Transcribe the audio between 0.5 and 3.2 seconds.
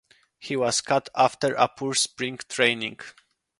was cut after a poor spring training.